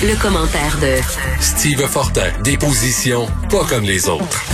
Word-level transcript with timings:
Le 0.00 0.14
commentaire 0.22 0.78
de 0.78 1.02
Steve 1.40 1.80
Fortin, 1.80 2.30
des 2.44 2.56
positions 2.56 3.26
pas 3.50 3.66
comme 3.68 3.82
les 3.82 4.08
autres. 4.08 4.46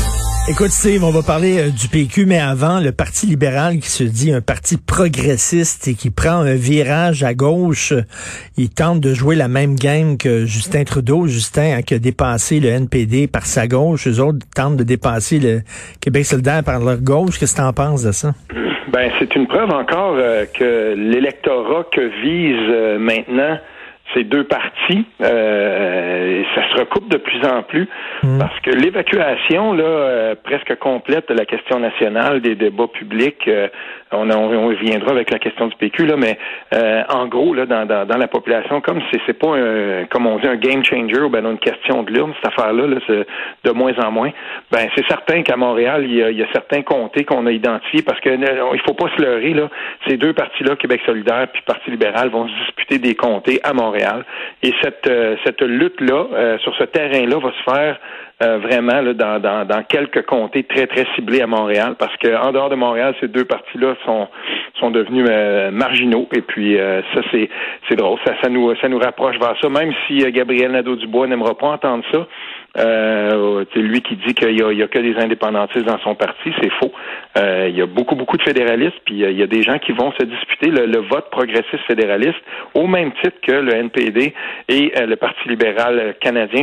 Écoute, 0.49 0.71
Steve, 0.71 1.05
on 1.05 1.11
va 1.11 1.21
parler 1.21 1.59
euh, 1.59 1.69
du 1.69 1.89
PQ, 1.89 2.25
mais 2.25 2.39
avant, 2.39 2.81
le 2.81 2.93
Parti 2.93 3.27
libéral 3.27 3.75
qui 3.75 3.91
se 3.91 4.05
dit 4.05 4.33
un 4.33 4.41
parti 4.41 4.79
progressiste 4.79 5.87
et 5.87 5.93
qui 5.93 6.09
prend 6.09 6.41
un 6.41 6.55
virage 6.55 7.25
à 7.25 7.35
gauche, 7.35 7.93
il 8.57 8.71
tente 8.71 9.01
de 9.01 9.13
jouer 9.13 9.37
la 9.37 9.49
même 9.49 9.75
game 9.75 10.17
que 10.17 10.47
Justin 10.47 10.85
Trudeau. 10.85 11.27
Justin 11.27 11.83
qui 11.83 11.93
a 11.93 11.99
dépassé 11.99 12.59
le 12.59 12.71
NPD 12.71 13.27
par 13.27 13.45
sa 13.45 13.67
gauche. 13.67 14.07
Les 14.07 14.21
autres 14.21 14.47
tentent 14.57 14.79
de 14.79 14.85
dépasser 14.85 15.41
le 15.41 15.61
Québec 16.01 16.25
solidaire 16.25 16.65
par 16.65 16.81
leur 16.81 17.03
gauche. 17.03 17.39
Qu'est-ce 17.39 17.55
que 17.55 17.61
tu 17.61 17.67
en 17.67 17.75
penses 17.75 18.03
de 18.03 18.13
ça? 18.13 18.33
Ben, 18.91 19.11
c'est 19.19 19.35
une 19.35 19.47
preuve 19.47 19.71
encore 19.71 20.15
euh, 20.17 20.47
que 20.47 20.95
l'électorat 20.97 21.85
que 21.93 22.01
vise 22.23 22.71
euh, 22.71 22.99
maintenant 22.99 23.59
ces 24.15 24.25
deux 24.25 24.45
partis, 24.45 25.05
euh, 25.23 26.43
ça 26.55 26.63
se 26.71 26.81
recoupe 26.81 27.09
de 27.09 27.17
plus 27.17 27.45
en 27.45 27.63
plus 27.63 27.89
hmm. 28.23 28.39
parce 28.39 28.59
que 28.61 28.71
l'évacuation 28.71 29.73
là 29.73 29.85
euh, 29.85 30.35
presque 30.43 30.77
complète 30.79 31.29
de 31.29 31.35
la 31.35 31.45
question 31.45 31.81
nationale 31.81 32.41
des 32.41 32.55
débats 32.55 32.87
publics, 32.87 33.47
euh, 33.49 33.69
on, 34.13 34.31
on, 34.31 34.69
reviendra 34.69 35.11
avec 35.11 35.31
la 35.31 35.39
question 35.39 35.67
du 35.67 35.77
PQ 35.77 36.07
là, 36.07 36.17
mais 36.17 36.39
en 37.09 37.27
gros 37.27 37.53
là 37.53 37.67
dans, 37.67 37.85
dans, 37.87 38.17
la 38.17 38.29
population, 38.29 38.81
comme 38.81 39.01
c'est 39.11 39.21
c'est 39.27 39.39
pas 39.39 39.57
un, 39.57 40.05
comme 40.07 40.27
on 40.27 40.39
dit 40.39 40.47
un 40.47 40.57
game 40.57 40.85
changer 40.85 41.21
ou 41.21 41.29
ben 41.29 41.45
une 41.45 41.59
question 41.59 42.03
de 42.05 42.13
l'urne 42.13 42.33
cette 42.37 42.53
affaire 42.53 42.73
là, 42.73 42.87
de 42.87 43.71
moins 43.73 43.93
en 43.99 44.13
moins. 44.13 44.31
Ben 44.71 44.89
c'est 44.95 45.07
certain 45.09 45.43
qu'à 45.43 45.57
Montréal 45.57 46.05
il 46.05 46.15
y, 46.15 46.23
a, 46.23 46.31
il 46.31 46.39
y, 46.39 46.43
a, 46.43 46.47
certains 46.53 46.83
comtés 46.83 47.25
qu'on 47.25 47.47
a 47.47 47.51
identifiés 47.51 48.03
parce 48.03 48.21
que 48.21 48.31
il 48.31 48.81
faut 48.87 48.95
pas 48.95 49.09
se 49.17 49.23
leurrer 49.23 49.55
là, 49.55 49.69
ces 50.07 50.17
deux 50.17 50.33
partis 50.33 50.63
là, 50.63 50.77
Québec 50.77 51.01
solidaire 51.05 51.49
puis 51.53 51.63
Parti 51.67 51.91
libéral 51.91 52.29
vont 52.29 52.47
se 52.47 52.55
disputer 52.67 52.99
des 52.99 53.17
comtés 53.17 53.61
à 53.65 53.73
Montréal 53.73 54.04
et 54.63 54.73
cette, 54.83 55.07
euh, 55.07 55.37
cette 55.45 55.63
lutte-là, 55.63 56.27
euh, 56.33 56.59
sur 56.59 56.75
ce 56.77 56.85
terrain-là, 56.85 57.39
va 57.39 57.53
se 57.53 57.63
faire 57.71 58.01
euh, 58.43 58.59
vraiment 58.59 59.03
dans, 59.15 59.39
dans, 59.41 59.65
dans, 59.65 59.83
quelques 59.85 60.25
comtés 60.27 60.65
très, 60.65 60.87
très 60.87 61.07
ciblés 61.15 61.41
à 61.41 61.47
Montréal, 61.47 61.95
parce 61.99 62.17
qu'en 62.19 62.53
dehors 62.53 62.71
de 62.71 62.75
Montréal, 62.75 63.15
ces 63.21 63.29
deux 63.29 63.45
parties-là 63.45 63.95
sont, 64.05 64.29
sont 64.81 64.91
devenus 64.91 65.29
marginaux. 65.73 66.29
Et 66.35 66.41
puis 66.41 66.77
ça, 66.77 67.21
c'est, 67.31 67.49
c'est 67.89 67.97
drôle. 67.97 68.19
Ça, 68.27 68.35
ça, 68.43 68.49
nous, 68.49 68.75
ça 68.77 68.89
nous 68.89 68.99
rapproche 68.99 69.39
vers 69.39 69.55
ça, 69.61 69.69
même 69.69 69.93
si 70.07 70.19
Gabriel 70.33 70.73
Nadeau-Dubois 70.73 71.27
n'aimera 71.27 71.57
pas 71.57 71.69
entendre 71.69 72.05
ça. 72.13 72.27
Euh, 72.77 73.65
c'est 73.73 73.81
lui 73.81 74.01
qui 74.01 74.17
dit 74.17 74.35
qu'il 74.35 74.57
y, 74.57 74.83
a, 74.83 74.89
que 74.89 74.99
des 74.99 75.17
indépendantistes 75.17 75.87
dans 75.87 75.99
son 76.01 76.15
parti, 76.15 76.53
c'est 76.61 76.73
faux. 76.73 76.93
Euh, 77.39 77.69
il 77.69 77.77
y 77.77 77.83
a 77.83 77.87
beaucoup, 77.87 78.17
beaucoup 78.17 78.37
de 78.37 78.43
fédéralistes, 78.43 78.99
puis 79.05 79.25
euh, 79.25 79.31
il 79.31 79.39
y 79.39 79.43
a 79.43 79.47
des 79.47 79.63
gens 79.63 79.79
qui 79.79 79.93
vont 79.93 80.13
se 80.19 80.25
disputer 80.25 80.71
le, 80.71 80.99
vote 80.99 81.31
progressiste 81.31 81.85
fédéraliste 81.87 82.41
au 82.75 82.87
même 82.87 83.13
titre 83.23 83.37
que 83.43 83.53
le 83.53 83.75
NPD 83.75 84.35
et 84.69 84.93
le 84.97 85.17
Parti 85.17 85.49
libéral 85.49 86.15
canadien 86.21 86.63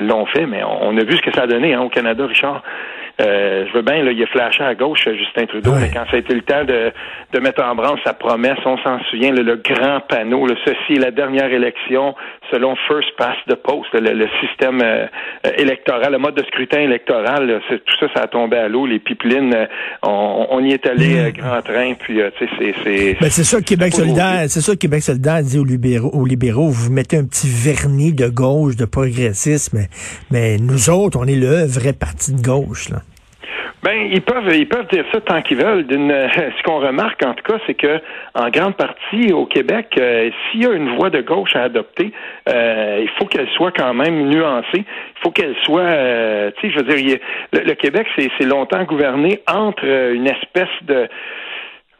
l'ont 0.00 0.26
fait, 0.26 0.46
mais 0.46 0.63
on, 0.66 0.96
a 0.96 1.04
vu 1.04 1.16
ce 1.16 1.22
que 1.22 1.32
ça 1.32 1.42
a 1.42 1.46
donné 1.46 1.74
hein, 1.74 1.82
au 1.82 1.88
Canada, 1.88 2.26
Richard. 2.26 2.62
Euh, 3.20 3.66
je 3.68 3.72
veux 3.72 3.82
bien, 3.82 4.02
là, 4.02 4.10
il 4.10 4.20
a 4.22 4.26
flashé 4.26 4.64
à 4.64 4.74
gauche 4.74 5.04
Justin 5.04 5.46
Trudeau, 5.46 5.72
mais 5.80 5.88
quand 5.92 6.04
ça 6.10 6.16
a 6.16 6.18
été 6.18 6.34
le 6.34 6.42
temps 6.42 6.64
de, 6.64 6.90
de 7.32 7.38
mettre 7.38 7.62
en 7.62 7.74
branle 7.76 7.98
sa 8.02 8.12
promesse, 8.12 8.58
on 8.64 8.76
s'en 8.78 8.98
souvient, 9.04 9.30
le, 9.30 9.56
grand 9.56 10.00
panneau, 10.00 10.46
le, 10.46 10.56
ceci 10.64 10.94
est 10.94 11.00
la 11.00 11.12
dernière 11.12 11.52
élection 11.52 12.16
selon 12.50 12.74
First 12.88 13.10
Past 13.16 13.38
the 13.48 13.54
Post, 13.54 13.94
le, 13.94 14.26
système 14.40 14.80
euh, 14.82 15.06
électoral, 15.56 16.10
le 16.10 16.18
mode 16.18 16.34
de 16.34 16.42
scrutin 16.42 16.80
électoral, 16.80 17.60
tout 17.68 17.94
ça, 18.00 18.06
ça 18.14 18.20
a 18.22 18.26
tombé 18.26 18.56
à 18.56 18.66
l'eau, 18.66 18.84
les 18.84 18.98
pipelines, 18.98 19.54
euh, 19.54 19.66
on, 20.02 20.60
y 20.64 20.72
est 20.72 20.84
allé 20.86 21.30
mm. 21.30 21.32
grand 21.32 21.62
train, 21.62 21.94
puis 21.94 22.18
tu 22.38 22.46
sais, 22.46 22.50
c'est... 22.58 22.74
C'est 22.82 23.16
ben, 23.20 23.30
c'est 23.30 23.44
ça 23.44 23.60
Québec 23.60 23.94
solidaire, 23.94 24.44
c'est 24.48 24.60
ça 24.60 24.74
Québec 24.74 25.02
solidaire 25.02 25.40
dit 25.42 25.58
aux 25.58 25.64
libéraux, 25.64 26.10
aux 26.12 26.26
libéraux, 26.26 26.68
vous 26.68 26.90
mettez 26.90 27.16
un 27.16 27.24
petit 27.24 27.48
vernis 27.48 28.12
de 28.12 28.28
gauche, 28.28 28.74
de 28.74 28.86
progressisme, 28.86 29.78
mais, 29.78 29.88
mais 30.32 30.56
nous 30.58 30.90
autres, 30.90 31.16
on 31.20 31.26
est 31.26 31.36
le 31.36 31.64
vrai 31.64 31.92
parti 31.92 32.34
de 32.34 32.42
gauche, 32.42 32.88
là. 32.90 33.03
Ben, 33.84 34.08
ils 34.10 34.22
peuvent, 34.22 34.50
ils 34.56 34.66
peuvent 34.66 34.86
dire 34.90 35.04
ça 35.12 35.20
tant 35.20 35.42
qu'ils 35.42 35.58
veulent. 35.58 35.84
ce 35.90 36.62
qu'on 36.62 36.80
remarque 36.80 37.22
en 37.22 37.34
tout 37.34 37.42
cas, 37.44 37.58
c'est 37.66 37.74
que 37.74 38.00
en 38.34 38.48
grande 38.48 38.76
partie 38.76 39.30
au 39.34 39.44
Québec, 39.44 39.88
euh, 39.98 40.30
s'il 40.50 40.62
y 40.62 40.66
a 40.66 40.72
une 40.72 40.96
voie 40.96 41.10
de 41.10 41.20
gauche 41.20 41.54
à 41.54 41.64
adopter, 41.64 42.10
euh, 42.48 43.00
il 43.02 43.10
faut 43.18 43.26
qu'elle 43.26 43.48
soit 43.50 43.72
quand 43.72 43.92
même 43.92 44.30
nuancée. 44.30 44.84
Il 44.86 45.20
faut 45.22 45.30
qu'elle 45.32 45.54
soit, 45.64 45.82
euh, 45.82 46.50
tu 46.56 46.68
sais, 46.68 46.72
je 46.72 46.78
veux 46.78 46.96
dire, 46.96 47.18
le, 47.52 47.74
Québec, 47.74 48.06
c'est 48.16 48.46
longtemps 48.46 48.84
gouverné 48.84 49.42
entre 49.46 49.84
une 49.84 50.28
espèce 50.28 50.68
de 50.82 51.06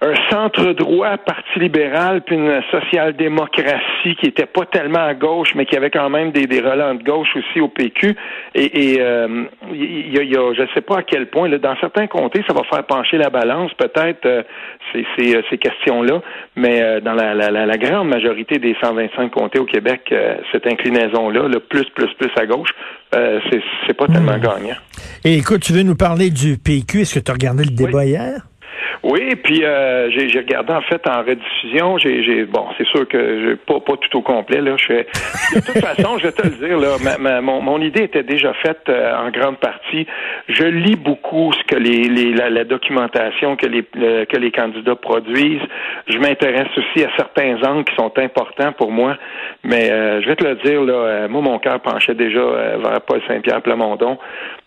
un 0.00 0.14
centre-droit, 0.30 1.16
parti 1.18 1.58
libéral, 1.58 2.22
puis 2.22 2.36
une 2.36 2.60
social-démocratie 2.70 4.16
qui 4.20 4.26
était 4.26 4.46
pas 4.46 4.66
tellement 4.66 5.04
à 5.04 5.14
gauche, 5.14 5.54
mais 5.54 5.66
qui 5.66 5.76
avait 5.76 5.90
quand 5.90 6.10
même 6.10 6.30
des, 6.32 6.46
des 6.46 6.60
relents 6.60 6.94
de 6.94 7.02
gauche 7.02 7.28
aussi 7.36 7.60
au 7.60 7.68
PQ. 7.68 8.16
Et, 8.54 8.92
et 8.94 9.00
euh, 9.00 9.44
y, 9.72 10.12
y, 10.12 10.36
a, 10.36 10.54
je 10.54 10.62
ne 10.62 10.66
sais 10.74 10.80
pas 10.80 10.98
à 10.98 11.02
quel 11.02 11.28
point, 11.30 11.48
là, 11.48 11.58
dans 11.58 11.76
certains 11.80 12.06
comtés, 12.06 12.42
ça 12.46 12.52
va 12.52 12.62
faire 12.64 12.84
pencher 12.84 13.16
la 13.16 13.30
balance, 13.30 13.72
peut-être 13.74 14.26
euh, 14.26 14.42
ces, 14.92 15.06
ces, 15.16 15.36
euh, 15.36 15.42
ces 15.48 15.58
questions-là, 15.58 16.20
mais 16.56 16.82
euh, 16.82 17.00
dans 17.00 17.14
la, 17.14 17.34
la, 17.34 17.50
la, 17.50 17.78
grande 17.78 18.08
majorité 18.08 18.58
des 18.58 18.76
125 18.82 19.30
comtés 19.30 19.58
au 19.58 19.64
Québec, 19.64 20.12
cette 20.52 20.66
inclinaison-là, 20.66 21.48
le 21.48 21.60
plus, 21.60 21.84
plus, 21.94 22.08
plus 22.18 22.30
à 22.36 22.46
gauche, 22.46 22.70
c'est, 23.12 23.62
c'est 23.86 23.94
pas 23.94 24.06
tellement 24.06 24.36
hmm. 24.36 24.40
gagnant. 24.40 24.76
Et 25.24 25.36
écoute, 25.38 25.62
tu 25.62 25.72
veux 25.72 25.82
nous 25.82 25.94
parler 25.94 26.30
du 26.30 26.58
PQ? 26.58 27.02
Est-ce 27.02 27.14
que 27.14 27.24
tu 27.24 27.30
as 27.30 27.34
regardé 27.34 27.64
le 27.64 27.70
débat 27.70 28.04
hier? 28.04 28.42
Oui, 29.02 29.34
puis 29.36 29.64
euh, 29.64 30.10
j'ai 30.10 30.38
regardé 30.38 30.72
en 30.72 30.80
fait 30.82 31.06
en 31.08 31.22
rediffusion. 31.22 31.98
J'ai 31.98 32.44
bon, 32.44 32.66
c'est 32.78 32.86
sûr 32.86 33.06
que 33.06 33.48
j'ai 33.48 33.56
pas 33.56 33.80
pas 33.80 33.96
tout 33.96 34.18
au 34.18 34.22
complet 34.22 34.60
là. 34.60 34.76
Je 34.76 34.84
fais 34.84 35.06
de 35.54 35.60
toute 35.60 35.78
façon, 35.84 36.18
je 36.18 36.24
vais 36.24 36.32
te 36.32 36.42
le 36.42 36.54
dire 36.66 36.78
là. 36.78 36.96
Ma, 37.18 37.40
mon, 37.40 37.60
mon, 37.60 37.80
idée 37.80 38.04
était 38.04 38.22
déjà 38.22 38.52
faite 38.54 38.82
euh, 38.88 39.14
en 39.16 39.30
grande 39.30 39.58
partie. 39.58 40.06
Je 40.48 40.64
lis 40.64 40.96
beaucoup 40.96 41.52
ce 41.52 41.64
que 41.64 41.76
les, 41.76 42.04
les 42.04 42.32
la, 42.32 42.64
documentation 42.64 43.56
que 43.56 43.66
les 43.66 43.82
que 43.82 44.36
les 44.36 44.50
candidats 44.50 44.96
produisent. 44.96 45.68
Je 46.06 46.18
m'intéresse 46.18 46.68
aussi 46.76 47.04
à 47.04 47.10
certains 47.16 47.62
angles 47.62 47.84
qui 47.84 47.94
sont 47.96 48.12
importants 48.18 48.72
pour 48.72 48.90
moi. 48.90 49.16
Mais 49.62 49.90
euh, 49.90 50.22
je 50.22 50.28
vais 50.28 50.36
te 50.36 50.44
le 50.44 50.54
dire 50.56 50.82
là. 50.82 50.94
Euh, 50.94 51.28
moi, 51.28 51.42
mon 51.42 51.58
cœur 51.58 51.80
penchait 51.80 52.14
déjà 52.14 52.40
vers 52.40 53.00
Paul 53.02 53.20
Saint-Pierre 53.28 53.62
Plamondon. 53.62 54.18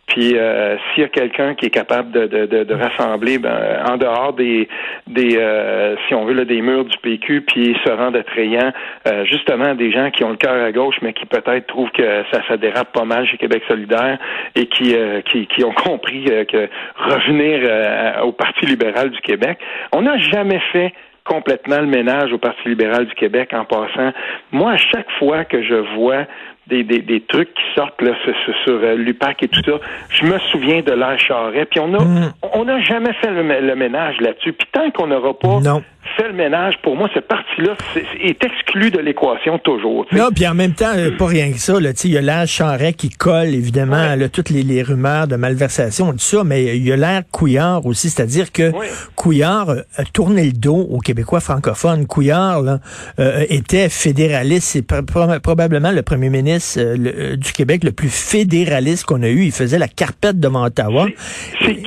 Puis 0.07 0.37
euh, 0.37 0.77
s'il 0.77 1.03
y 1.03 1.05
a 1.05 1.09
quelqu'un 1.09 1.53
qui 1.53 1.65
est 1.65 1.69
capable 1.69 2.11
de, 2.11 2.25
de, 2.27 2.45
de, 2.45 2.63
de 2.63 2.73
rassembler 2.73 3.39
ben, 3.39 3.83
en 3.87 3.97
dehors 3.97 4.33
des, 4.33 4.67
des 5.05 5.37
euh, 5.37 5.95
si 6.07 6.15
on 6.15 6.25
veut, 6.25 6.33
là, 6.33 6.45
des 6.45 6.61
murs 6.61 6.85
du 6.85 6.97
PQ, 6.97 7.41
puis 7.41 7.77
se 7.85 7.91
rendre 7.91 8.17
attrayant, 8.17 8.71
euh, 9.07 9.25
justement 9.25 9.75
des 9.75 9.91
gens 9.91 10.09
qui 10.09 10.23
ont 10.23 10.29
le 10.29 10.37
cœur 10.37 10.63
à 10.63 10.71
gauche, 10.71 10.95
mais 11.01 11.13
qui 11.13 11.25
peut-être 11.25 11.67
trouvent 11.67 11.91
que 11.91 12.23
ça, 12.31 12.41
ça 12.47 12.57
dérape 12.57 12.93
pas 12.93 13.03
mal 13.03 13.27
chez 13.27 13.37
Québec 13.37 13.63
solidaire 13.67 14.17
et 14.55 14.67
qui, 14.67 14.95
qui, 15.31 15.45
qui, 15.47 15.63
ont 15.65 15.73
compris 15.73 16.23
que 16.23 16.69
revenir 16.95 18.23
au 18.23 18.31
Parti 18.31 18.65
libéral 18.65 19.09
du 19.09 19.19
Québec, 19.19 19.59
on 19.91 20.03
n'a 20.03 20.17
jamais 20.17 20.61
fait 20.71 20.93
complètement 21.27 21.79
le 21.79 21.87
ménage 21.87 22.31
au 22.31 22.37
Parti 22.37 22.67
libéral 22.69 23.05
du 23.05 23.13
Québec 23.15 23.53
en 23.53 23.65
passant. 23.65 24.11
Moi, 24.51 24.71
à 24.71 24.77
chaque 24.77 25.09
fois 25.19 25.43
que 25.43 25.61
je 25.61 25.75
vois 25.95 26.25
des, 26.67 26.83
des, 26.83 26.99
des 26.99 27.21
trucs 27.21 27.53
qui 27.53 27.63
sortent 27.75 28.01
là, 28.01 28.11
sur, 28.23 28.33
sur, 28.63 28.73
euh, 28.73 28.95
l'UPAC 28.95 29.43
et 29.43 29.47
tout 29.47 29.61
ça. 29.63 29.79
Je 30.09 30.25
me 30.25 30.37
souviens 30.51 30.81
de 30.81 30.91
l'air 30.91 31.17
Charret, 31.19 31.65
puis 31.65 31.79
on 31.79 31.93
a 31.93 32.03
mm. 32.03 32.33
on 32.53 32.65
n'a 32.65 32.81
jamais 32.81 33.13
fait 33.13 33.31
le, 33.31 33.41
le 33.41 33.75
ménage 33.75 34.19
là-dessus. 34.19 34.53
Puis 34.53 34.67
tant 34.71 34.91
qu'on 34.91 35.07
n'aura 35.07 35.33
pas 35.37 35.59
non 35.59 35.83
fait 36.15 36.27
le 36.27 36.33
ménage, 36.33 36.75
pour 36.81 36.95
moi, 36.95 37.09
cette 37.13 37.27
partie-là 37.27 37.75
est, 38.21 38.43
exclue 38.43 38.91
de 38.91 38.99
l'équation 38.99 39.57
toujours. 39.59 40.05
Non, 40.11 40.29
puis 40.33 40.47
en 40.47 40.53
même 40.53 40.73
temps, 40.73 40.93
euh, 40.95 41.11
pas 41.17 41.25
rien 41.25 41.51
que 41.51 41.57
ça. 41.57 41.73
Il 42.03 42.11
y 42.11 42.17
a 42.17 42.21
l'air 42.21 42.47
Charret 42.47 42.93
qui 42.93 43.09
colle, 43.09 43.49
évidemment, 43.49 44.15
toutes 44.31 44.49
les, 44.49 44.83
rumeurs 44.83 45.27
de 45.27 45.35
malversation, 45.35 46.11
tout 46.11 46.19
ça, 46.19 46.43
mais 46.43 46.77
il 46.77 46.87
y 46.87 46.91
a 46.91 46.95
l'air 46.95 47.23
Couillard 47.31 47.85
aussi, 47.85 48.09
c'est-à-dire 48.09 48.51
que 48.51 48.71
Couillard 49.15 49.69
a 49.69 50.03
tourné 50.13 50.45
le 50.45 50.51
dos 50.51 50.87
aux 50.89 50.99
Québécois 50.99 51.39
francophones. 51.39 52.05
Couillard 52.05 52.61
là, 52.61 52.79
euh, 53.19 53.45
était 53.49 53.89
fédéraliste, 53.89 54.67
c'est 54.73 54.81
probablement 55.41 55.91
le 55.91 56.01
premier 56.03 56.29
ministre 56.29 56.79
euh, 56.79 57.35
du 57.35 57.51
Québec 57.51 57.83
le 57.83 57.91
plus 57.91 58.09
fédéraliste 58.09 59.05
qu'on 59.05 59.23
a 59.23 59.29
eu. 59.29 59.43
Il 59.43 59.51
faisait 59.51 59.79
la 59.79 59.87
carpette 59.87 60.39
devant 60.39 60.65
Ottawa. 60.65 61.07
C'est 61.61 61.86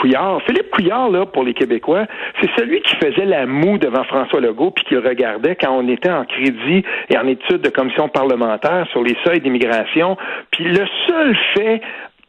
Philippe 0.00 0.70
Couillard, 0.70 1.10
là, 1.10 1.26
pour 1.26 1.44
les 1.44 1.54
Québécois, 1.54 2.06
c'est 2.40 2.50
celui 2.56 2.80
qui 2.82 2.96
faisait 2.96 3.24
la 3.24 3.46
moue 3.46 3.78
devant 3.78 4.04
François 4.04 4.40
Legault 4.40 4.70
puis 4.70 4.84
qui 4.84 4.94
le 4.94 5.00
regardait 5.00 5.56
quand 5.56 5.72
on 5.72 5.88
était 5.88 6.10
en 6.10 6.24
crédit 6.24 6.84
et 7.10 7.18
en 7.18 7.26
études 7.26 7.62
de 7.62 7.68
commission 7.68 8.08
parlementaire 8.08 8.86
sur 8.90 9.02
les 9.02 9.16
seuils 9.24 9.40
d'immigration. 9.40 10.16
Puis 10.50 10.64
le 10.64 10.86
seul 11.06 11.36
fait 11.54 11.80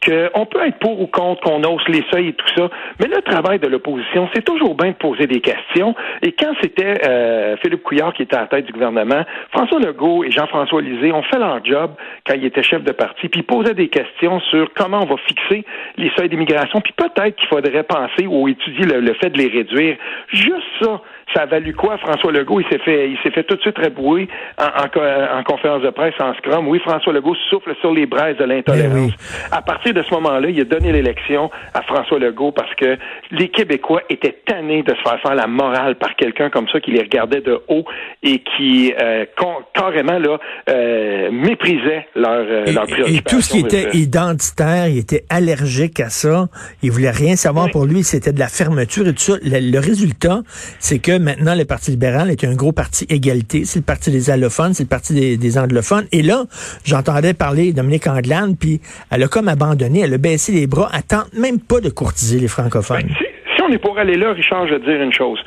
qu'on 0.05 0.45
peut 0.45 0.65
être 0.65 0.79
pour 0.79 1.01
ou 1.01 1.07
contre, 1.07 1.41
qu'on 1.41 1.63
hausse 1.63 1.87
les 1.87 2.03
seuils 2.11 2.29
et 2.29 2.33
tout 2.33 2.47
ça, 2.55 2.69
mais 2.99 3.07
le 3.07 3.21
travail 3.21 3.59
de 3.59 3.67
l'opposition, 3.67 4.29
c'est 4.33 4.43
toujours 4.43 4.75
bien 4.75 4.89
de 4.91 4.95
poser 4.95 5.27
des 5.27 5.41
questions. 5.41 5.95
Et 6.21 6.31
quand 6.31 6.53
c'était 6.61 7.05
euh, 7.07 7.57
Philippe 7.57 7.83
Couillard 7.83 8.13
qui 8.13 8.23
était 8.23 8.35
à 8.35 8.41
la 8.41 8.47
tête 8.47 8.65
du 8.65 8.71
gouvernement, 8.71 9.23
François 9.51 9.79
Legault 9.79 10.23
et 10.23 10.31
Jean-François 10.31 10.81
Lisée 10.81 11.11
ont 11.11 11.23
fait 11.23 11.39
leur 11.39 11.63
job 11.63 11.91
quand 12.25 12.35
ils 12.35 12.45
étaient 12.45 12.63
chefs 12.63 12.83
de 12.83 12.91
parti, 12.91 13.27
puis 13.27 13.41
ils 13.41 13.43
posaient 13.43 13.73
des 13.73 13.89
questions 13.89 14.39
sur 14.41 14.71
comment 14.73 15.01
on 15.03 15.05
va 15.05 15.17
fixer 15.27 15.65
les 15.97 16.11
seuils 16.17 16.29
d'immigration, 16.29 16.79
puis 16.81 16.93
peut-être 16.93 17.35
qu'il 17.35 17.47
faudrait 17.47 17.83
penser 17.83 18.25
ou 18.27 18.47
étudier 18.47 18.85
le 18.85 19.13
fait 19.15 19.29
de 19.29 19.37
les 19.37 19.47
réduire. 19.47 19.97
Juste 20.31 20.67
ça, 20.81 21.01
ça 21.33 21.43
a 21.43 21.45
valu 21.45 21.73
quoi, 21.73 21.97
François 21.97 22.31
Legault? 22.31 22.59
Il 22.59 22.67
s'est 22.67 22.79
fait, 22.79 23.09
il 23.09 23.17
s'est 23.19 23.31
fait 23.31 23.43
tout 23.43 23.55
de 23.55 23.61
suite 23.61 23.77
rebouer 23.77 24.27
en, 24.57 25.43
conférence 25.43 25.81
de 25.81 25.89
presse 25.89 26.13
en 26.19 26.33
scrum. 26.35 26.67
Oui, 26.67 26.79
François 26.79 27.13
Legault 27.13 27.35
souffle 27.49 27.75
sur 27.81 27.93
les 27.93 28.05
braises 28.05 28.37
de 28.37 28.45
l'intolérance. 28.45 29.11
Eh 29.13 29.55
à 29.55 29.61
partir 29.61 29.88
de 29.93 30.01
ce 30.03 30.13
moment-là, 30.15 30.49
il 30.49 30.59
a 30.59 30.63
donné 30.63 30.91
l'élection 30.91 31.49
à 31.73 31.81
François 31.83 32.19
Legault 32.19 32.51
parce 32.51 32.73
que 32.75 32.97
les 33.31 33.49
Québécois 33.49 34.01
étaient 34.09 34.37
tannés 34.45 34.83
de 34.83 34.93
se 34.95 35.01
faire 35.01 35.19
faire 35.21 35.35
la 35.35 35.47
morale 35.47 35.95
par 35.95 36.15
quelqu'un 36.15 36.49
comme 36.49 36.67
ça 36.69 36.79
qui 36.79 36.91
les 36.91 37.01
regardait 37.01 37.41
de 37.41 37.59
haut 37.67 37.85
et 38.23 38.41
qui 38.57 38.93
euh, 39.01 39.25
carrément 39.73 40.19
là 40.19 40.37
euh, 40.69 41.31
méprisait 41.31 42.07
leur, 42.15 42.45
euh, 42.49 42.65
et, 43.07 43.17
Et 43.17 43.21
tout 43.21 43.41
ce 43.41 43.51
qui 43.51 43.59
était 43.59 43.89
identitaire, 43.93 44.87
il 44.87 44.99
était 44.99 45.25
allergique 45.29 45.99
à 45.99 46.09
ça. 46.09 46.47
Il 46.81 46.91
voulait 46.91 47.11
rien 47.11 47.35
savoir 47.35 47.69
pour 47.71 47.85
lui. 47.85 48.03
C'était 48.03 48.33
de 48.33 48.39
la 48.39 48.47
fermeture 48.47 49.07
et 49.07 49.13
tout 49.13 49.19
ça. 49.19 49.33
le 49.43 49.79
résultat, 49.79 50.41
c'est 50.79 50.99
que 50.99 51.17
maintenant, 51.17 51.55
le 51.55 51.65
Parti 51.65 51.91
libéral 51.91 52.29
est 52.29 52.43
un 52.43 52.55
gros 52.55 52.71
parti 52.71 53.05
égalité. 53.09 53.65
C'est 53.65 53.79
le 53.79 53.85
parti 53.85 54.11
des 54.11 54.29
allophones, 54.29 54.73
c'est 54.73 54.83
le 54.83 54.89
parti 54.89 55.37
des, 55.37 55.57
anglophones. 55.57 56.05
Et 56.11 56.21
là, 56.21 56.45
j'entendais 56.83 57.33
parler 57.33 57.73
Dominique 57.73 58.07
Anglade, 58.07 58.55
puis 58.59 58.81
elle 59.11 59.23
a 59.23 59.27
comme 59.27 59.47
abandonné, 59.47 59.78
elle 59.81 60.13
a 60.13 60.17
baissé 60.17 60.51
les 60.51 60.67
bras, 60.67 60.89
elle 60.93 61.03
tente 61.03 61.33
même 61.33 61.59
pas 61.59 61.79
de 61.79 61.89
courtiser 61.89 62.39
les 62.39 62.47
francophones. 62.47 63.03
Ben, 63.03 63.27
si, 63.55 63.61
on 63.61 63.69
est 63.69 63.77
pour 63.77 63.97
aller 63.97 64.15
là, 64.15 64.33
Richard, 64.33 64.67
je 64.67 64.73
veux 64.73 64.79
dire 64.79 65.01
une 65.01 65.13
chose. 65.13 65.39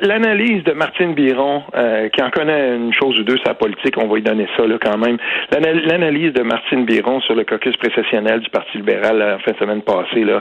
L'analyse 0.00 0.64
de 0.64 0.72
Martine 0.72 1.12
Biron, 1.12 1.62
euh, 1.74 2.08
qui 2.08 2.22
en 2.22 2.30
connaît 2.30 2.74
une 2.74 2.94
chose 2.94 3.18
ou 3.18 3.22
deux 3.22 3.36
sa 3.44 3.52
politique, 3.52 3.96
on 3.98 4.08
va 4.08 4.14
lui 4.14 4.22
donner 4.22 4.46
ça 4.56 4.66
là 4.66 4.78
quand 4.82 4.96
même. 4.96 5.18
L'analyse 5.52 6.32
de 6.32 6.42
Martine 6.42 6.86
Biron 6.86 7.20
sur 7.20 7.34
le 7.34 7.44
caucus 7.44 7.76
précessionnel 7.76 8.40
du 8.40 8.48
Parti 8.48 8.78
libéral 8.78 9.18
la 9.18 9.38
fin 9.40 9.52
de 9.52 9.58
semaine 9.58 9.82
passée, 9.82 10.24
là, 10.24 10.40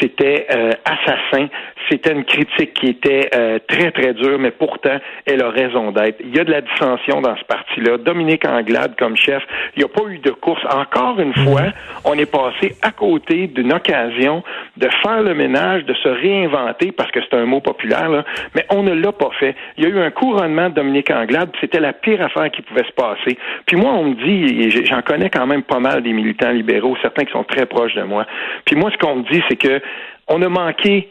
c'était 0.00 0.46
euh, 0.54 0.70
assassin. 0.84 1.48
C'était 1.88 2.12
une 2.12 2.24
critique 2.24 2.74
qui 2.74 2.86
était 2.86 3.30
euh, 3.34 3.58
très 3.66 3.90
très 3.92 4.14
dure, 4.14 4.38
mais 4.38 4.50
pourtant 4.50 4.98
elle 5.26 5.42
a 5.42 5.50
raison 5.50 5.92
d'être. 5.92 6.20
Il 6.20 6.34
y 6.34 6.40
a 6.40 6.44
de 6.44 6.50
la 6.50 6.60
dissension 6.60 7.20
dans 7.20 7.36
ce 7.36 7.44
parti-là. 7.44 7.98
Dominique 7.98 8.46
Anglade 8.46 8.94
comme 8.98 9.16
chef, 9.16 9.42
il 9.76 9.80
n'y 9.80 9.84
a 9.84 9.88
pas 9.88 10.08
eu 10.08 10.18
de 10.18 10.30
course. 10.30 10.62
Encore 10.70 11.18
une 11.20 11.34
fois, 11.34 11.62
mhm. 11.62 11.72
on 12.04 12.14
est 12.14 12.30
passé 12.30 12.74
à 12.82 12.90
côté 12.90 13.46
d'une 13.48 13.72
occasion 13.72 14.42
de 14.76 14.88
faire 15.02 15.22
le 15.22 15.34
ménage, 15.34 15.84
de 15.84 15.94
se 15.94 16.08
réinventer, 16.08 16.92
parce 16.92 17.10
que 17.10 17.20
c'est 17.20 17.36
un 17.36 17.46
mot 17.46 17.60
populaire, 17.60 18.08
là, 18.08 18.24
mais 18.54 18.64
on 18.70 18.82
ne 18.82 18.92
l'a 18.92 19.12
pas 19.12 19.30
fait. 19.38 19.54
Il 19.76 19.84
y 19.84 19.86
a 19.86 19.90
eu 19.90 19.98
un 19.98 20.10
couronnement 20.10 20.68
de 20.68 20.74
Dominique 20.74 21.10
Anglade, 21.10 21.50
c'était 21.60 21.80
la 21.80 21.92
pire 21.92 22.22
affaire 22.22 22.50
qui 22.50 22.62
pouvait 22.62 22.84
se 22.84 22.92
passer. 22.92 23.38
Puis 23.66 23.76
moi, 23.76 23.92
on 23.92 24.04
me 24.04 24.14
dit, 24.14 24.62
et 24.62 24.84
j'en 24.84 25.02
connais 25.02 25.30
quand 25.30 25.46
même 25.46 25.62
pas 25.62 25.80
mal 25.80 26.02
des 26.02 26.12
militants 26.12 26.50
libéraux, 26.50 26.96
certains 27.02 27.24
qui 27.24 27.32
sont 27.32 27.44
très 27.44 27.66
proches 27.66 27.94
de 27.94 28.02
moi. 28.02 28.26
Puis 28.64 28.76
moi, 28.76 28.90
ce 28.90 28.98
qu'on 28.98 29.16
me 29.16 29.30
dit, 29.30 29.42
c'est 29.48 29.56
que 29.56 29.80
on 30.28 30.40
a 30.42 30.48
manqué 30.48 31.10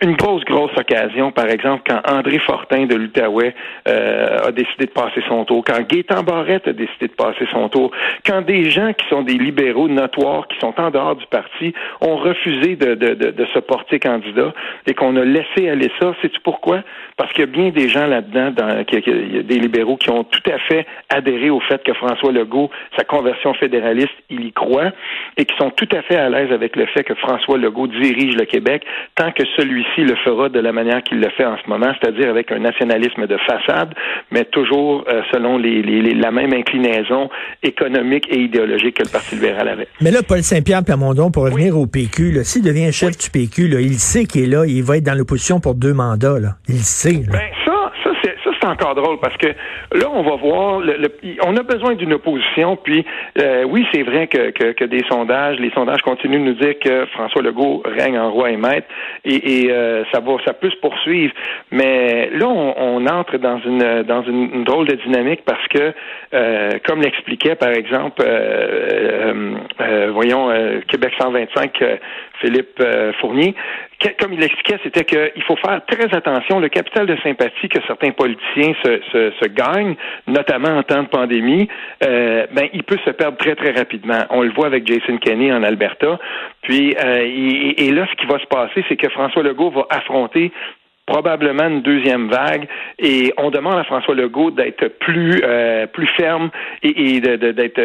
une 0.00 0.14
grosse, 0.14 0.44
grosse 0.44 0.70
occasion, 0.78 1.32
par 1.32 1.48
exemple, 1.48 1.82
quand 1.88 2.00
André 2.08 2.38
Fortin 2.38 2.86
de 2.86 2.94
l'Outaouais 2.94 3.54
euh, 3.88 4.46
a 4.46 4.52
décidé 4.52 4.86
de 4.86 4.90
passer 4.90 5.20
son 5.28 5.44
tour, 5.44 5.64
quand 5.66 5.80
Gaétan 5.86 6.22
Barrette 6.22 6.68
a 6.68 6.72
décidé 6.72 7.08
de 7.08 7.12
passer 7.12 7.46
son 7.50 7.68
tour, 7.68 7.90
quand 8.24 8.42
des 8.42 8.70
gens 8.70 8.92
qui 8.92 9.06
sont 9.08 9.22
des 9.22 9.34
libéraux 9.34 9.88
notoires, 9.88 10.46
qui 10.46 10.58
sont 10.60 10.72
en 10.78 10.90
dehors 10.90 11.16
du 11.16 11.26
parti, 11.26 11.74
ont 12.00 12.16
refusé 12.16 12.76
de, 12.76 12.94
de, 12.94 13.14
de, 13.14 13.46
se 13.52 13.58
porter 13.58 13.98
candidat 13.98 14.52
et 14.86 14.94
qu'on 14.94 15.16
a 15.16 15.24
laissé 15.24 15.68
aller 15.68 15.90
ça. 16.00 16.14
Sais-tu 16.22 16.40
pourquoi? 16.44 16.82
Parce 17.16 17.32
qu'il 17.32 17.40
y 17.40 17.48
a 17.48 17.50
bien 17.50 17.70
des 17.70 17.88
gens 17.88 18.06
là-dedans, 18.06 18.52
des 18.52 19.58
libéraux 19.58 19.96
qui 19.96 20.10
ont 20.10 20.22
tout 20.22 20.50
à 20.50 20.58
fait 20.58 20.86
adhéré 21.08 21.50
au 21.50 21.60
fait 21.60 21.82
que 21.82 21.92
François 21.94 22.30
Legault, 22.30 22.70
sa 22.96 23.04
conversion 23.04 23.52
fédéraliste, 23.54 24.14
il 24.30 24.44
y 24.44 24.52
croit, 24.52 24.92
et 25.36 25.44
qui 25.44 25.56
sont 25.56 25.70
tout 25.70 25.88
à 25.92 26.02
fait 26.02 26.16
à 26.16 26.28
l'aise 26.28 26.52
avec 26.52 26.76
le 26.76 26.86
fait 26.86 27.02
que 27.02 27.14
François 27.14 27.58
Legault 27.58 27.88
dirige 27.88 28.36
le 28.36 28.44
Québec 28.44 28.84
tant 29.16 29.32
que 29.32 29.42
celui-ci 29.58 30.02
le 30.02 30.14
fera 30.16 30.48
de 30.48 30.60
la 30.60 30.72
manière 30.72 31.02
qu'il 31.02 31.20
le 31.20 31.28
fait 31.30 31.44
en 31.44 31.56
ce 31.56 31.68
moment, 31.68 31.92
c'est-à-dire 32.00 32.30
avec 32.30 32.52
un 32.52 32.60
nationalisme 32.60 33.26
de 33.26 33.36
façade, 33.38 33.94
mais 34.30 34.44
toujours 34.44 35.04
euh, 35.08 35.22
selon 35.32 35.58
les, 35.58 35.82
la 36.14 36.30
même 36.30 36.52
inclinaison 36.52 37.28
économique 37.62 38.26
et 38.30 38.38
idéologique 38.38 38.96
que 38.96 39.04
le 39.04 39.10
Parti 39.10 39.34
libéral 39.34 39.68
avait. 39.68 39.88
Mais 40.00 40.10
là, 40.10 40.20
Paul 40.26 40.42
Saint-Pierre 40.42 40.84
Plamondon, 40.84 41.30
pour 41.30 41.44
revenir 41.44 41.76
au 41.78 41.86
PQ, 41.86 42.44
s'il 42.44 42.62
devient 42.62 42.92
chef 42.92 43.16
du 43.16 43.30
PQ, 43.30 43.68
là, 43.68 43.80
il 43.80 43.94
sait 43.94 44.24
qu'il 44.24 44.44
est 44.44 44.46
là, 44.46 44.64
il 44.66 44.82
va 44.82 44.96
être 44.96 45.04
dans 45.04 45.14
l'opposition 45.14 45.60
pour 45.60 45.74
deux 45.74 45.94
mandats. 45.94 46.38
Là. 46.38 46.50
Il 46.68 46.78
sait. 46.78 47.22
Ben, 47.30 47.40
encore 48.68 48.94
drôle 48.94 49.18
parce 49.20 49.36
que 49.36 49.48
là, 49.48 50.06
on 50.12 50.22
va 50.22 50.36
voir, 50.36 50.80
le, 50.80 51.08
on 51.44 51.56
a 51.56 51.62
besoin 51.62 51.94
d'une 51.94 52.12
opposition. 52.12 52.76
Puis, 52.76 53.04
euh, 53.40 53.64
oui, 53.64 53.86
c'est 53.92 54.02
vrai 54.02 54.26
que, 54.26 54.50
que, 54.50 54.84
des 54.84 55.04
sondages, 55.10 55.58
les 55.58 55.70
sondages 55.70 56.02
continuent 56.02 56.40
de 56.40 56.50
nous 56.50 56.54
dire 56.54 56.74
que 56.78 57.06
François 57.06 57.42
Legault 57.42 57.82
règne 57.84 58.18
en 58.18 58.30
roi 58.30 58.50
et 58.50 58.56
maître, 58.56 58.86
et, 59.24 59.64
et 59.64 59.72
euh, 59.72 60.04
ça 60.12 60.20
va, 60.20 60.36
ça 60.44 60.52
peut 60.52 60.70
se 60.70 60.76
poursuivre. 60.76 61.32
Mais 61.70 62.30
là, 62.32 62.46
on, 62.48 63.06
entre 63.06 63.38
dans 63.38 63.58
une 63.60 64.02
dans 64.02 64.22
une, 64.22 64.64
drôle 64.64 64.86
de 64.86 64.96
dynamique 64.96 65.42
parce 65.44 65.66
que, 65.68 65.92
euh, 66.34 66.70
comme 66.86 67.00
l'expliquait 67.00 67.54
par 67.54 67.70
exemple, 67.70 68.22
voyons, 70.12 70.50
Québec 70.88 71.12
125, 71.18 71.84
Philippe 72.40 72.82
Fournier, 73.20 73.54
comme 74.20 74.32
il 74.32 74.40
l'expliquait, 74.40 74.78
c'était 74.82 75.04
qu'il 75.04 75.42
faut 75.42 75.56
faire 75.56 75.80
très 75.86 76.14
attention. 76.14 76.60
Le 76.60 76.68
capital 76.68 77.06
de 77.06 77.16
sympathie 77.22 77.68
que 77.68 77.78
certains 77.86 78.12
politiciens 78.12 78.72
se, 78.84 79.00
se, 79.10 79.32
se 79.40 79.48
gagnent, 79.48 79.96
notamment 80.26 80.68
en 80.68 80.82
temps 80.82 81.02
de 81.02 81.08
pandémie, 81.08 81.68
euh, 82.04 82.46
ben 82.52 82.68
il 82.72 82.84
peut 82.84 82.98
se 83.04 83.10
perdre 83.10 83.36
très 83.38 83.56
très 83.56 83.72
rapidement. 83.72 84.20
On 84.30 84.42
le 84.42 84.50
voit 84.50 84.66
avec 84.66 84.86
Jason 84.86 85.18
Kenney 85.18 85.52
en 85.52 85.62
Alberta. 85.62 86.18
Puis 86.62 86.94
euh, 87.02 87.24
et, 87.24 87.86
et, 87.86 87.90
là, 87.90 88.06
ce 88.10 88.16
qui 88.16 88.26
va 88.26 88.38
se 88.38 88.46
passer, 88.46 88.84
c'est 88.88 88.96
que 88.96 89.08
François 89.08 89.42
Legault 89.42 89.70
va 89.70 89.86
affronter 89.90 90.52
probablement 91.08 91.68
une 91.68 91.80
deuxième 91.80 92.28
vague. 92.28 92.68
Et 92.98 93.32
on 93.38 93.50
demande 93.50 93.78
à 93.78 93.84
François 93.84 94.14
Legault 94.14 94.50
d'être 94.50 94.86
plus 94.98 95.40
euh, 95.42 95.86
plus 95.86 96.06
ferme 96.08 96.50
et, 96.82 97.16
et 97.16 97.20
d'être 97.20 97.80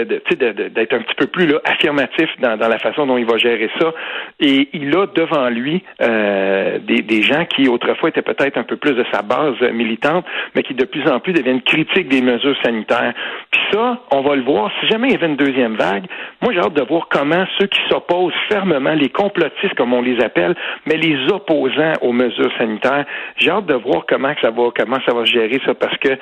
d'être 0.73 0.93
un 0.93 1.01
petit 1.01 1.15
peu 1.15 1.27
plus 1.27 1.47
là, 1.47 1.59
affirmatif 1.63 2.29
dans, 2.39 2.57
dans, 2.57 2.67
la 2.67 2.79
façon 2.79 3.05
dont 3.07 3.17
il 3.17 3.25
va 3.25 3.37
gérer 3.37 3.69
ça. 3.79 3.93
Et 4.39 4.67
il 4.73 4.95
a 4.97 5.07
devant 5.07 5.49
lui 5.49 5.83
euh, 6.01 6.79
des, 6.79 7.01
des 7.01 7.21
gens 7.21 7.45
qui 7.45 7.69
autrefois 7.69 8.09
étaient 8.09 8.21
peut-être 8.21 8.57
un 8.57 8.63
peu 8.63 8.75
plus 8.75 8.93
de 8.93 9.05
sa 9.11 9.21
base 9.21 9.59
militante 9.71 10.25
mais 10.55 10.63
qui 10.63 10.73
de 10.73 10.85
plus 10.85 11.07
en 11.09 11.19
plus 11.19 11.33
deviennent 11.33 11.61
critiques 11.61 12.09
des 12.09 12.21
mesures 12.21 12.57
sanitaires. 12.63 13.13
Puis 13.51 13.61
ça 13.71 14.01
on 14.11 14.21
va 14.21 14.35
le 14.35 14.43
voir. 14.43 14.69
Si 14.81 14.87
jamais 14.87 15.07
il 15.07 15.13
y 15.13 15.15
avait 15.15 15.27
une 15.27 15.37
deuxième 15.37 15.75
vague 15.75 16.05
moi 16.41 16.51
j'ai 16.53 16.59
hâte 16.59 16.73
de 16.73 16.83
voir 16.83 17.07
comment 17.09 17.45
ceux 17.57 17.67
qui 17.67 17.79
s'opposent 17.89 18.33
fermement 18.49 18.93
les 18.93 19.09
complotistes 19.09 19.75
comme 19.75 19.93
on 19.93 20.01
les 20.01 20.21
appelle 20.21 20.55
mais 20.85 20.97
les 20.97 21.31
opposants 21.31 21.93
aux 22.01 22.11
mesures 22.11 22.51
sanitaires 22.57 23.05
j'ai 23.37 23.51
hâte 23.51 23.65
de 23.65 23.75
voir 23.75 24.05
comment 24.07 24.33
ça 24.41 24.51
va, 24.51 24.69
comment 24.75 24.99
ça 25.05 25.13
va 25.13 25.25
gérer 25.25 25.59
ça 25.65 25.73
parce 25.73 25.97
que 25.97 26.17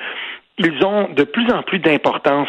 ils 0.58 0.84
ont 0.84 1.08
de 1.08 1.24
plus 1.24 1.50
en 1.50 1.62
plus 1.62 1.78
d'importance. 1.78 2.48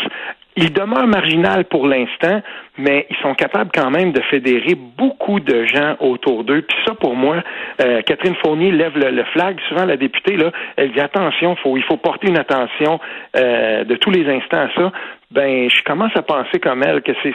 Ils 0.55 0.71
demeurent 0.71 1.07
marginal 1.07 1.65
pour 1.65 1.87
l'instant, 1.87 2.41
mais 2.77 3.07
ils 3.09 3.15
sont 3.23 3.33
capables 3.33 3.71
quand 3.73 3.89
même 3.89 4.11
de 4.11 4.21
fédérer 4.29 4.75
beaucoup 4.75 5.39
de 5.39 5.65
gens 5.65 5.95
autour 5.99 6.43
d'eux. 6.43 6.61
Puis 6.61 6.77
ça, 6.85 6.93
pour 6.93 7.15
moi, 7.15 7.37
euh, 7.81 8.01
Catherine 8.03 8.35
Fournier 8.35 8.71
lève 8.71 8.95
le, 8.95 9.23
flag. 9.33 9.57
Souvent, 9.67 9.85
la 9.85 9.97
députée, 9.97 10.37
là, 10.37 10.51
elle 10.75 10.91
dit 10.91 10.99
attention, 10.99 11.55
faut, 11.55 11.75
il 11.75 11.83
faut 11.83 11.97
porter 11.97 12.27
une 12.27 12.37
attention 12.37 12.99
euh, 13.35 13.83
de 13.83 13.95
tous 13.95 14.11
les 14.11 14.29
instants 14.29 14.61
à 14.61 14.69
ça. 14.75 14.91
Ben, 15.31 15.69
je 15.71 15.81
commence 15.81 16.15
à 16.15 16.21
penser 16.21 16.59
comme 16.59 16.83
elle 16.83 17.01
que 17.01 17.13
c'est 17.23 17.33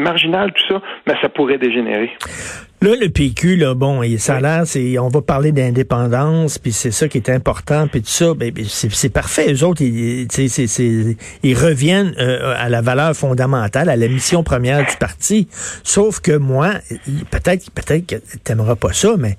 marginal 0.00 0.52
tout 0.52 0.74
ça, 0.74 0.82
mais 1.06 1.14
ça 1.20 1.28
pourrait 1.28 1.58
dégénérer. 1.58 2.10
Là, 2.82 2.94
le 2.98 3.10
PQ, 3.10 3.56
là, 3.56 3.74
bon, 3.74 4.00
ça 4.16 4.36
a 4.36 4.40
l'air, 4.40 4.62
c'est, 4.64 4.98
on 4.98 5.08
va 5.08 5.20
parler 5.20 5.52
d'indépendance, 5.52 6.58
puis 6.58 6.72
c'est 6.72 6.90
ça 6.90 7.08
qui 7.08 7.18
est 7.18 7.28
important, 7.28 7.86
puis 7.88 8.00
tout 8.00 8.08
ça, 8.08 8.32
ben, 8.32 8.50
ben 8.50 8.64
c'est 8.66 9.12
parfait. 9.12 9.52
Eux 9.52 9.64
autres, 9.64 9.82
ils, 9.82 10.26
ils 11.42 11.54
reviennent 11.54 12.14
euh, 12.18 12.54
à 12.56 12.70
la 12.70 12.80
valeur 12.80 13.14
fondamentale, 13.14 13.90
à 13.90 13.96
la 13.96 14.08
mission 14.08 14.42
première 14.42 14.86
du 14.86 14.96
parti. 14.96 15.46
Sauf 15.84 16.20
que 16.20 16.34
moi, 16.34 16.70
peut-être, 17.30 17.70
peut-être 17.70 18.06
que 18.06 18.16
t'aimeras 18.44 18.76
pas 18.76 18.94
ça, 18.94 19.14
mais 19.18 19.36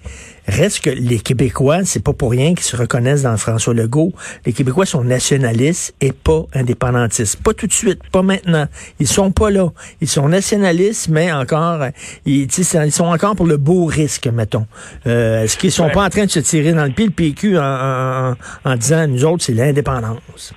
Reste 0.47 0.81
que 0.81 0.89
les 0.89 1.19
Québécois, 1.19 1.85
c'est 1.85 2.03
pas 2.03 2.13
pour 2.13 2.31
rien 2.31 2.55
qu'ils 2.55 2.65
se 2.65 2.75
reconnaissent 2.75 3.21
dans 3.21 3.37
François 3.37 3.75
Legault. 3.75 4.11
Les 4.45 4.53
Québécois 4.53 4.87
sont 4.87 5.03
nationalistes 5.03 5.93
et 6.01 6.11
pas 6.11 6.45
indépendantistes. 6.53 7.41
Pas 7.43 7.53
tout 7.53 7.67
de 7.67 7.73
suite, 7.73 8.01
pas 8.11 8.23
maintenant. 8.23 8.65
Ils 8.99 9.07
sont 9.07 9.31
pas 9.31 9.51
là. 9.51 9.69
Ils 10.01 10.07
sont 10.07 10.20
nationalistes, 10.29 11.09
mais 11.09 11.31
encore, 11.31 11.85
ils, 12.25 12.43
ils 12.45 12.91
sont 12.91 13.05
encore 13.05 13.35
pour 13.35 13.45
le 13.45 13.57
beau 13.57 13.85
risque, 13.85 14.27
mettons. 14.27 14.65
Euh, 15.07 15.43
Est-ce 15.43 15.57
qu'ils 15.57 15.71
sont 15.71 15.89
pas 15.89 16.05
en 16.05 16.09
train 16.09 16.25
de 16.25 16.31
se 16.31 16.39
tirer 16.39 16.73
dans 16.73 16.85
le 16.85 16.91
pied 16.91 17.05
le 17.05 17.11
PQ 17.11 17.57
en, 17.57 17.63
en, 17.63 18.35
en 18.65 18.75
disant, 18.75 19.07
nous 19.07 19.25
autres, 19.25 19.43
c'est 19.43 19.53
l'indépendance? 19.53 20.53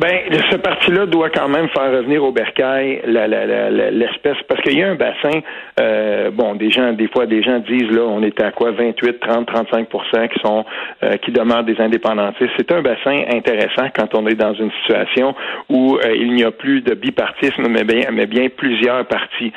Ben, 0.00 0.18
ce 0.50 0.56
parti-là 0.56 1.04
doit 1.04 1.28
quand 1.28 1.48
même 1.48 1.68
faire 1.68 1.92
revenir 1.92 2.24
au 2.24 2.32
bercail 2.32 3.02
l'espèce, 3.04 4.38
parce 4.48 4.62
qu'il 4.62 4.78
y 4.78 4.82
a 4.82 4.88
un 4.88 4.94
bassin, 4.94 5.40
euh, 5.78 6.30
bon, 6.30 6.54
des 6.54 6.70
gens, 6.70 6.94
des 6.94 7.06
fois, 7.08 7.26
des 7.26 7.42
gens 7.42 7.58
disent, 7.58 7.90
là, 7.90 8.04
on 8.04 8.22
était 8.22 8.44
à 8.44 8.50
quoi, 8.50 8.70
28, 8.70 9.20
30, 9.20 9.46
35% 9.46 10.28
qui 10.28 10.40
sont, 10.40 10.64
euh, 11.02 11.18
qui 11.18 11.32
demeurent 11.32 11.64
des 11.64 11.78
indépendantistes. 11.78 12.50
C'est 12.56 12.72
un 12.72 12.80
bassin 12.80 13.24
intéressant 13.30 13.90
quand 13.94 14.14
on 14.14 14.26
est 14.26 14.36
dans 14.36 14.54
une 14.54 14.70
situation 14.80 15.34
où 15.68 15.98
euh, 15.98 16.16
il 16.16 16.32
n'y 16.32 16.44
a 16.44 16.50
plus 16.50 16.80
de 16.80 16.94
bipartisme, 16.94 17.68
mais 17.68 17.84
bien, 17.84 18.08
mais 18.10 18.24
bien 18.24 18.48
plusieurs 18.48 19.04
partis. 19.04 19.52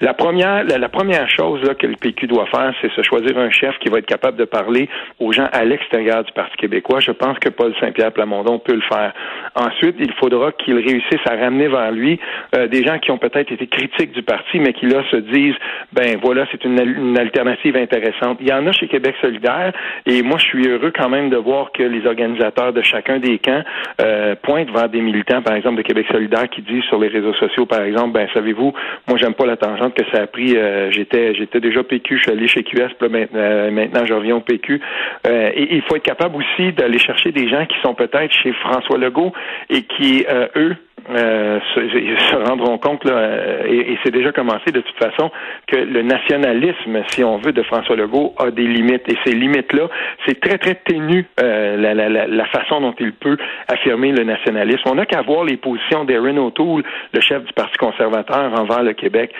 La 0.00 0.12
première, 0.12 0.64
la, 0.64 0.88
première 0.88 1.28
chose 1.30 1.62
là, 1.62 1.74
que 1.74 1.86
le 1.86 1.94
PQ 1.94 2.26
doit 2.26 2.46
faire, 2.46 2.74
c'est 2.82 2.90
se 2.92 3.02
choisir 3.02 3.38
un 3.38 3.50
chef 3.50 3.78
qui 3.78 3.88
va 3.88 3.98
être 3.98 4.06
capable 4.06 4.36
de 4.36 4.44
parler 4.44 4.88
aux 5.20 5.30
gens 5.30 5.48
à 5.52 5.64
l'extérieur 5.64 6.24
du 6.24 6.32
Parti 6.32 6.56
québécois. 6.56 6.98
Je 6.98 7.12
pense 7.12 7.38
que 7.38 7.48
Paul 7.48 7.72
Saint-Pierre 7.80 8.12
Plamondon 8.12 8.58
peut 8.58 8.74
le 8.74 8.82
faire. 8.82 9.12
Ensuite, 9.54 9.94
il 10.00 10.12
faudra 10.14 10.50
qu'il 10.50 10.74
réussisse 10.74 11.24
à 11.26 11.36
ramener 11.36 11.68
vers 11.68 11.92
lui 11.92 12.18
euh, 12.56 12.66
des 12.66 12.82
gens 12.82 12.98
qui 12.98 13.12
ont 13.12 13.18
peut-être 13.18 13.52
été 13.52 13.68
critiques 13.68 14.12
du 14.12 14.22
parti, 14.22 14.58
mais 14.58 14.72
qui 14.72 14.86
là 14.86 15.02
se 15.12 15.16
disent, 15.16 15.54
ben 15.92 16.18
voilà, 16.20 16.44
c'est 16.50 16.64
une, 16.64 16.80
une, 16.80 17.18
alternative 17.18 17.76
intéressante. 17.76 18.38
Il 18.40 18.48
y 18.48 18.52
en 18.52 18.66
a 18.66 18.72
chez 18.72 18.88
Québec 18.88 19.14
solidaire, 19.20 19.72
et 20.06 20.22
moi 20.22 20.38
je 20.38 20.44
suis 20.44 20.68
heureux 20.68 20.92
quand 20.96 21.08
même 21.08 21.30
de 21.30 21.36
voir 21.36 21.70
que 21.70 21.84
les 21.84 22.04
organisateurs 22.04 22.72
de 22.72 22.82
chacun 22.82 23.20
des 23.20 23.38
camps 23.38 23.62
euh, 24.00 24.34
pointent 24.42 24.70
vers 24.70 24.88
des 24.88 25.00
militants, 25.00 25.42
par 25.42 25.54
exemple 25.54 25.76
de 25.76 25.82
Québec 25.82 26.06
solidaire, 26.10 26.48
qui 26.48 26.62
disent 26.62 26.84
sur 26.84 26.98
les 26.98 27.08
réseaux 27.08 27.34
sociaux, 27.34 27.64
par 27.66 27.82
exemple, 27.82 28.12
ben 28.12 28.26
savez-vous, 28.34 28.72
moi 29.06 29.18
j'aime 29.18 29.34
pas 29.34 29.46
la 29.46 29.56
tangente 29.56 29.83
que 29.90 30.02
ça 30.12 30.22
a 30.22 30.26
pris. 30.26 30.56
Euh, 30.56 30.90
j'étais 30.90 31.34
j'étais 31.34 31.60
déjà 31.60 31.82
PQ, 31.82 32.16
je 32.16 32.22
suis 32.22 32.30
allé 32.30 32.48
chez 32.48 32.62
QS, 32.62 32.94
puis 32.98 33.08
maintenant, 33.08 33.40
euh, 33.40 33.70
maintenant 33.70 34.04
je 34.06 34.14
reviens 34.14 34.36
au 34.36 34.40
PQ. 34.40 34.80
Euh, 35.26 35.50
et 35.54 35.74
il 35.76 35.82
faut 35.82 35.96
être 35.96 36.02
capable 36.02 36.36
aussi 36.36 36.72
d'aller 36.72 36.98
chercher 36.98 37.32
des 37.32 37.48
gens 37.48 37.66
qui 37.66 37.76
sont 37.82 37.94
peut-être 37.94 38.32
chez 38.32 38.52
François 38.52 38.98
Legault 38.98 39.32
et 39.70 39.82
qui, 39.82 40.24
eux, 40.56 40.76
euh, 41.10 41.60
se, 41.74 42.48
rendront 42.48 42.78
compte, 42.78 43.04
là, 43.04 43.66
et, 43.66 43.92
et 43.92 43.98
c'est 44.02 44.10
déjà 44.10 44.32
commencé 44.32 44.70
de 44.72 44.80
toute 44.80 44.96
façon, 44.96 45.30
que 45.66 45.76
le 45.76 46.02
nationalisme, 46.02 47.02
si 47.08 47.22
on 47.22 47.36
veut, 47.38 47.52
de 47.52 47.62
François 47.62 47.96
Legault 47.96 48.34
a 48.38 48.50
des 48.50 48.66
limites. 48.66 49.02
Et 49.08 49.16
ces 49.24 49.34
limites-là, 49.34 49.88
c'est 50.26 50.40
très, 50.40 50.56
très 50.56 50.76
ténu 50.76 51.26
euh, 51.42 51.76
la, 51.76 51.94
la, 51.94 52.26
la, 52.26 52.44
façon 52.46 52.80
dont 52.80 52.94
il 52.98 53.12
peut 53.12 53.36
affirmer 53.68 54.12
le 54.12 54.24
nationalisme. 54.24 54.82
On 54.86 54.94
n'a 54.94 55.04
qu'à 55.04 55.20
voir 55.20 55.44
les 55.44 55.56
positions 55.56 56.04
d'Erin 56.04 56.38
O'Toole, 56.38 56.84
le 57.12 57.20
chef 57.20 57.44
du 57.44 57.52
Parti 57.52 57.76
conservateur 57.76 58.58
envers 58.58 58.82
le 58.82 58.94
Québec. 58.94 59.32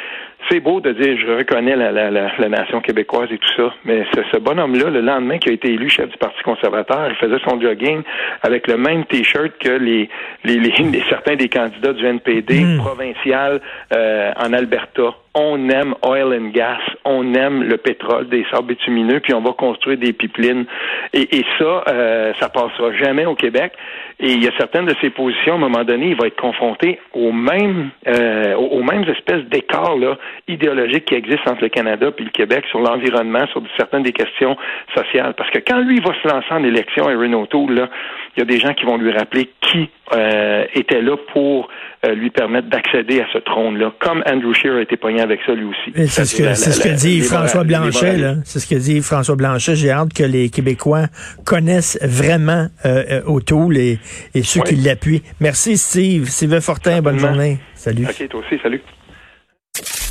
C'est 0.48 0.60
beau 0.60 0.80
de 0.80 0.92
dire 0.92 1.16
je 1.18 1.32
reconnais 1.32 1.76
la, 1.76 1.90
la, 1.90 2.10
la, 2.10 2.48
nation 2.48 2.80
québécoise 2.80 3.28
et 3.32 3.38
tout 3.38 3.54
ça, 3.56 3.74
mais 3.84 4.04
ce, 4.14 4.20
ce 4.32 4.38
bonhomme-là, 4.38 4.90
le 4.90 5.00
lendemain 5.00 5.38
qui 5.38 5.48
a 5.48 5.52
été 5.52 5.72
élu 5.72 5.88
chef 5.88 6.08
du 6.10 6.18
Parti 6.18 6.42
conservateur, 6.42 7.08
il 7.08 7.16
faisait 7.16 7.42
son 7.48 7.60
jogging 7.60 8.02
avec 8.42 8.68
le 8.68 8.76
même 8.76 9.04
T-shirt 9.06 9.52
que 9.58 9.70
les, 9.70 10.08
les, 10.44 10.58
les, 10.58 11.02
certains 11.08 11.36
des 11.36 11.48
candidats 11.48 11.92
du 11.92 12.04
NPD 12.04 12.60
hmm. 12.60 12.78
provincial 12.78 13.60
euh, 13.92 14.32
en 14.36 14.52
Alberta. 14.52 15.14
On 15.34 15.68
aime 15.68 15.94
oil 16.02 16.32
and 16.32 16.50
gas, 16.50 16.78
on 17.04 17.34
aime 17.34 17.64
le 17.64 17.76
pétrole, 17.76 18.28
des 18.28 18.46
sables 18.52 18.68
bitumineux, 18.68 19.20
puis 19.20 19.34
on 19.34 19.40
va 19.40 19.52
construire 19.52 19.98
des 19.98 20.12
pipelines. 20.12 20.64
Et, 21.12 21.38
et 21.38 21.44
ça, 21.58 21.84
euh, 21.88 22.32
ça 22.38 22.48
passera 22.48 22.92
jamais 22.92 23.26
au 23.26 23.34
Québec. 23.34 23.72
Et 24.20 24.32
il 24.32 24.44
y 24.44 24.46
a 24.46 24.52
certaines 24.56 24.86
de 24.86 24.94
ces 25.00 25.10
positions, 25.10 25.54
à 25.54 25.56
un 25.56 25.58
moment 25.58 25.84
donné, 25.84 26.10
il 26.10 26.16
va 26.16 26.28
être 26.28 26.40
confronté 26.40 27.00
aux 27.12 27.32
mêmes, 27.32 27.90
euh, 28.06 28.54
aux 28.54 28.82
mêmes 28.82 29.04
espèces 29.08 29.44
d'écarts 29.46 29.96
là, 29.96 30.16
idéologiques 30.46 31.06
qui 31.06 31.14
existent 31.14 31.50
entre 31.50 31.62
le 31.62 31.68
Canada 31.68 32.10
et 32.16 32.22
le 32.22 32.30
Québec 32.30 32.64
sur 32.70 32.78
l'environnement, 32.78 33.46
sur 33.48 33.60
certaines 33.76 34.04
des 34.04 34.12
questions 34.12 34.56
sociales. 34.94 35.34
Parce 35.36 35.50
que 35.50 35.58
quand 35.58 35.80
lui 35.80 35.98
va 36.00 36.12
se 36.22 36.28
lancer 36.28 36.52
en 36.52 36.62
élection, 36.62 37.10
Erin 37.10 37.32
O'Toole, 37.32 37.74
là, 37.74 37.88
il 38.36 38.40
y 38.40 38.42
a 38.42 38.46
des 38.46 38.58
gens 38.58 38.74
qui 38.74 38.84
vont 38.84 38.96
lui 38.96 39.12
rappeler 39.12 39.50
qui 39.60 39.88
euh, 40.12 40.64
était 40.74 41.00
là 41.00 41.16
pour 41.32 41.68
euh, 42.04 42.14
lui 42.14 42.30
permettre 42.30 42.68
d'accéder 42.68 43.20
à 43.20 43.26
ce 43.32 43.38
trône-là, 43.38 43.92
comme 44.00 44.22
Andrew 44.26 44.52
Scheer 44.52 44.76
a 44.76 44.82
été 44.82 44.96
pogné 44.96 45.20
avec 45.20 45.40
ça 45.46 45.54
lui 45.54 45.64
aussi. 45.64 46.08
C'est 46.08 46.24
ce 46.24 46.36
que, 46.36 46.54
ce 46.54 46.80
que 46.80 46.94
dit 46.94 47.20
François 47.20 47.64
Blanchet. 47.64 48.16
C'est 48.44 48.58
ce 48.58 48.66
que 48.66 48.78
dit 48.78 49.00
François 49.02 49.36
Blanchet. 49.36 49.76
J'ai 49.76 49.90
hâte 49.90 50.12
que 50.12 50.24
les 50.24 50.50
Québécois 50.50 51.06
connaissent 51.44 51.98
vraiment 52.02 52.66
euh, 52.84 53.22
O'Toole 53.26 53.76
et, 53.76 53.98
et 54.34 54.42
ceux 54.42 54.60
qui 54.62 54.76
l'appuient. 54.76 55.22
Merci 55.40 55.76
Steve. 55.76 56.26
Sylvain 56.26 56.60
Fortin, 56.60 57.00
bonne 57.02 57.18
journée. 57.18 57.58
Salut. 57.74 58.06
OK, 58.06 58.28
toi 58.28 58.40
aussi, 58.40 58.60
salut. 58.62 58.80